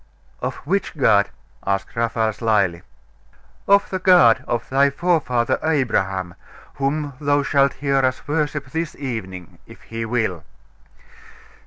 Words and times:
'Of 0.41 0.55
which 0.65 0.97
God?' 0.97 1.29
asked 1.63 1.95
Raphael 1.95 2.33
slyly. 2.33 2.81
'Of 3.67 3.87
the 3.91 3.99
God 3.99 4.43
of 4.47 4.67
thy 4.67 4.89
forefather 4.89 5.59
Abraham, 5.61 6.33
whom 6.77 7.13
thou 7.21 7.43
shalt 7.43 7.73
hear 7.73 7.97
us 7.97 8.27
worship 8.27 8.65
this 8.71 8.95
evening, 8.95 9.59
if 9.67 9.79
He 9.83 10.03
will. 10.05 10.43